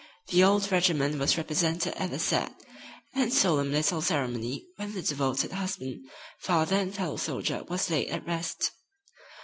The 0.29 0.43
old 0.43 0.71
regiment 0.71 1.19
was 1.19 1.37
represented 1.37 1.93
at 1.93 2.09
the 2.09 2.17
sad 2.17 2.55
and 3.13 3.31
solemn 3.31 3.71
little 3.71 4.01
ceremony 4.01 4.65
when 4.77 4.95
the 4.95 5.03
devoted 5.03 5.51
husband, 5.51 6.09
father 6.39 6.75
and 6.77 6.91
fellow 6.91 7.17
soldier 7.17 7.63
was 7.67 7.91
laid 7.91 8.09
at 8.09 8.25
rest. 8.25 8.71